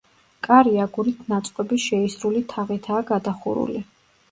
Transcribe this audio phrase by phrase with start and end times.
[0.45, 3.87] კარი აგურით ნაწყობი შეისრული თაღითაა გადახურული.